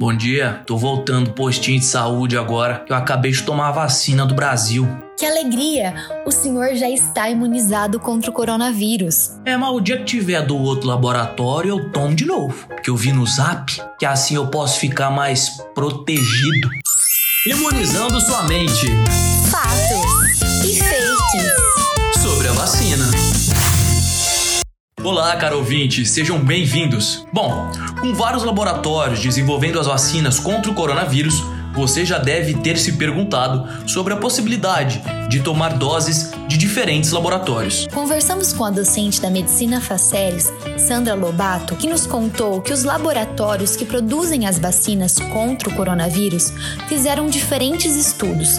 Bom 0.00 0.16
dia, 0.16 0.62
tô 0.66 0.78
voltando 0.78 1.34
postinho 1.34 1.78
de 1.78 1.84
saúde 1.84 2.34
agora. 2.38 2.86
Eu 2.88 2.96
acabei 2.96 3.32
de 3.32 3.42
tomar 3.42 3.68
a 3.68 3.72
vacina 3.72 4.24
do 4.24 4.34
Brasil. 4.34 4.88
Que 5.18 5.26
alegria! 5.26 5.94
O 6.24 6.32
senhor 6.32 6.74
já 6.74 6.88
está 6.88 7.28
imunizado 7.28 8.00
contra 8.00 8.30
o 8.30 8.32
coronavírus. 8.32 9.32
É, 9.44 9.58
mas 9.58 9.68
o 9.68 9.78
dia 9.78 9.98
que 9.98 10.04
tiver 10.04 10.40
do 10.40 10.56
outro 10.56 10.88
laboratório 10.88 11.68
eu 11.68 11.90
tomo 11.90 12.14
de 12.14 12.24
novo. 12.24 12.66
Que 12.82 12.88
eu 12.88 12.96
vi 12.96 13.12
no 13.12 13.26
zap 13.26 13.78
que 13.98 14.06
assim 14.06 14.36
eu 14.36 14.46
posso 14.46 14.80
ficar 14.80 15.10
mais 15.10 15.50
protegido. 15.74 16.70
Imunizando 17.46 18.18
sua 18.22 18.44
mente. 18.44 18.86
Fatos 19.50 20.09
Olá, 25.02 25.34
caro 25.36 25.56
ouvinte, 25.56 26.04
sejam 26.04 26.38
bem-vindos. 26.38 27.26
Bom, 27.32 27.70
com 28.02 28.12
vários 28.12 28.44
laboratórios 28.44 29.18
desenvolvendo 29.18 29.80
as 29.80 29.86
vacinas 29.86 30.38
contra 30.38 30.70
o 30.70 30.74
coronavírus, 30.74 31.42
você 31.72 32.04
já 32.04 32.18
deve 32.18 32.52
ter 32.54 32.76
se 32.76 32.92
perguntado 32.92 33.88
sobre 33.88 34.12
a 34.12 34.16
possibilidade 34.18 35.00
de 35.30 35.40
tomar 35.40 35.78
doses 35.78 36.32
de 36.46 36.58
diferentes 36.58 37.12
laboratórios. 37.12 37.86
Conversamos 37.94 38.52
com 38.52 38.62
a 38.62 38.70
docente 38.70 39.22
da 39.22 39.30
Medicina 39.30 39.80
Faceres, 39.80 40.52
Sandra 40.76 41.14
Lobato, 41.14 41.76
que 41.76 41.88
nos 41.88 42.06
contou 42.06 42.60
que 42.60 42.72
os 42.72 42.84
laboratórios 42.84 43.76
que 43.76 43.86
produzem 43.86 44.46
as 44.46 44.58
vacinas 44.58 45.18
contra 45.18 45.70
o 45.70 45.74
coronavírus 45.74 46.52
fizeram 46.88 47.26
diferentes 47.26 47.96
estudos 47.96 48.58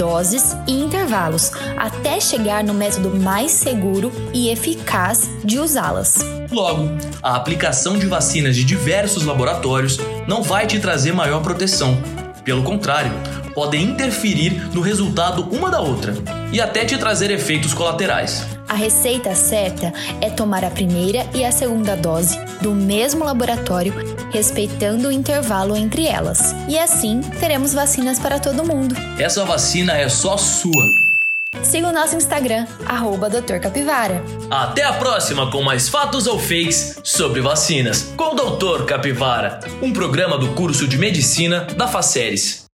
doses 0.00 0.56
e 0.66 0.72
intervalos 0.72 1.52
até 1.76 2.18
chegar 2.18 2.64
no 2.64 2.72
método 2.72 3.10
mais 3.10 3.52
seguro 3.52 4.10
e 4.32 4.48
eficaz 4.48 5.28
de 5.44 5.58
usá-las. 5.58 6.24
Logo, 6.50 6.88
a 7.22 7.36
aplicação 7.36 7.98
de 7.98 8.06
vacinas 8.06 8.56
de 8.56 8.64
diversos 8.64 9.26
laboratórios 9.26 9.98
não 10.26 10.42
vai 10.42 10.66
te 10.66 10.80
trazer 10.80 11.12
maior 11.12 11.42
proteção 11.42 12.02
pelo 12.44 12.62
contrário, 12.62 13.12
podem 13.54 13.82
interferir 13.84 14.74
no 14.74 14.80
resultado 14.80 15.42
uma 15.54 15.70
da 15.70 15.80
outra 15.80 16.14
e 16.52 16.60
até 16.60 16.84
te 16.84 16.96
trazer 16.96 17.30
efeitos 17.30 17.74
colaterais. 17.74 18.46
A 18.68 18.74
receita 18.74 19.34
certa 19.34 19.92
é 20.20 20.30
tomar 20.30 20.64
a 20.64 20.70
primeira 20.70 21.28
e 21.34 21.44
a 21.44 21.52
segunda 21.52 21.94
dose 21.94 22.38
do 22.60 22.72
mesmo 22.72 23.24
laboratório, 23.24 23.92
respeitando 24.30 25.08
o 25.08 25.12
intervalo 25.12 25.76
entre 25.76 26.06
elas. 26.06 26.54
E 26.68 26.78
assim 26.78 27.20
teremos 27.40 27.72
vacinas 27.72 28.18
para 28.18 28.38
todo 28.38 28.64
mundo. 28.64 28.94
Essa 29.18 29.44
vacina 29.44 29.96
é 29.96 30.08
só 30.08 30.36
sua. 30.36 30.84
Siga 31.64 31.88
o 31.88 31.92
nosso 31.92 32.16
Instagram, 32.16 32.66
arroba 32.86 33.28
Dr. 33.28 33.58
Capivara. 33.60 34.22
Até 34.50 34.84
a 34.84 34.92
próxima 34.92 35.50
com 35.50 35.62
mais 35.62 35.88
fatos 35.88 36.26
ou 36.26 36.38
fakes 36.38 37.00
sobre 37.02 37.40
vacinas 37.40 38.12
com 38.16 38.34
o 38.34 38.34
Dr. 38.34 38.84
Capivara, 38.84 39.60
um 39.82 39.92
programa 39.92 40.38
do 40.38 40.54
curso 40.54 40.86
de 40.86 40.96
medicina 40.96 41.66
da 41.76 41.88
Faceres. 41.88 42.69